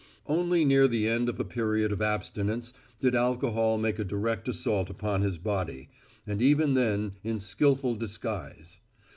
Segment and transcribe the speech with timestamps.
[0.25, 4.89] Only near the end of a period of abstinence did alcohol make a direct assault
[4.89, 5.89] upon his body,
[6.25, 8.79] and even then in skillful disguise.